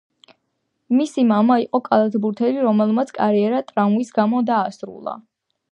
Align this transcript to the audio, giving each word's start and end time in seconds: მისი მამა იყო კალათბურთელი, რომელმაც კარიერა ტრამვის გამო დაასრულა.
მისი 1.01 1.25
მამა 1.31 1.57
იყო 1.65 1.81
კალათბურთელი, 1.89 2.65
რომელმაც 2.69 3.15
კარიერა 3.19 3.63
ტრამვის 3.73 4.15
გამო 4.19 4.45
დაასრულა. 4.51 5.19